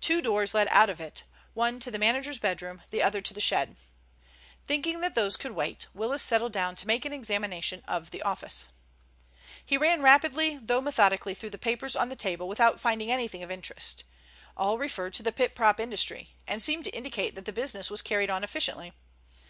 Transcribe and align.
Two 0.00 0.22
doors 0.22 0.54
led 0.54 0.66
out 0.70 0.88
of 0.88 0.98
it, 0.98 1.24
one 1.52 1.78
to 1.78 1.90
the 1.90 1.98
manager's 1.98 2.38
bedroom, 2.38 2.80
the 2.88 3.02
other 3.02 3.20
to 3.20 3.34
the 3.34 3.38
shed. 3.40 3.76
Thinking 4.64 5.02
that 5.02 5.14
those 5.14 5.36
could 5.36 5.52
wait, 5.52 5.88
Willis 5.92 6.22
settled 6.22 6.54
down 6.54 6.74
to 6.76 6.86
make 6.86 7.04
an 7.04 7.12
examination 7.12 7.82
of 7.86 8.10
the 8.10 8.22
office. 8.22 8.68
He 9.62 9.76
ran 9.76 10.00
rapidly 10.00 10.56
though 10.56 10.80
methodically 10.80 11.34
through 11.34 11.50
the 11.50 11.58
papers 11.58 11.94
on 11.96 12.08
the 12.08 12.16
table 12.16 12.48
without 12.48 12.80
finding 12.80 13.12
anything 13.12 13.42
of 13.42 13.50
interest. 13.50 14.04
All 14.56 14.78
referred 14.78 15.12
to 15.12 15.22
the 15.22 15.32
pit 15.32 15.54
prop 15.54 15.78
industry, 15.78 16.30
and 16.46 16.62
seemed 16.62 16.84
to 16.84 16.96
indicate 16.96 17.34
that 17.34 17.44
the 17.44 17.52
business 17.52 17.90
was 17.90 18.00
carried 18.00 18.30
on 18.30 18.42
efficiently. 18.42 18.94